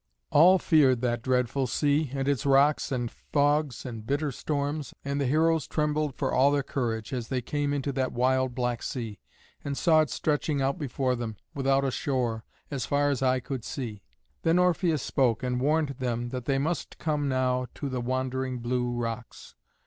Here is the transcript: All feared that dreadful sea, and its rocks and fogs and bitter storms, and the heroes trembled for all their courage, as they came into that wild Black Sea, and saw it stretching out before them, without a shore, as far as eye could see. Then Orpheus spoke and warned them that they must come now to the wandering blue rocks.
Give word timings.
All 0.31 0.57
feared 0.57 1.01
that 1.01 1.21
dreadful 1.21 1.67
sea, 1.67 2.09
and 2.11 2.27
its 2.27 2.43
rocks 2.43 2.91
and 2.91 3.11
fogs 3.11 3.85
and 3.85 4.03
bitter 4.03 4.31
storms, 4.31 4.95
and 5.05 5.21
the 5.21 5.27
heroes 5.27 5.67
trembled 5.67 6.15
for 6.15 6.33
all 6.33 6.49
their 6.49 6.63
courage, 6.63 7.13
as 7.13 7.27
they 7.27 7.39
came 7.39 7.71
into 7.71 7.91
that 7.91 8.11
wild 8.11 8.55
Black 8.55 8.81
Sea, 8.81 9.19
and 9.63 9.77
saw 9.77 10.01
it 10.01 10.09
stretching 10.09 10.59
out 10.59 10.79
before 10.79 11.15
them, 11.15 11.37
without 11.53 11.85
a 11.85 11.91
shore, 11.91 12.43
as 12.71 12.87
far 12.87 13.11
as 13.11 13.21
eye 13.21 13.41
could 13.41 13.63
see. 13.63 14.01
Then 14.41 14.57
Orpheus 14.57 15.03
spoke 15.03 15.43
and 15.43 15.61
warned 15.61 15.89
them 15.89 16.29
that 16.29 16.45
they 16.45 16.57
must 16.57 16.97
come 16.97 17.29
now 17.29 17.67
to 17.75 17.87
the 17.87 18.01
wandering 18.01 18.57
blue 18.57 18.89
rocks. 18.89 19.53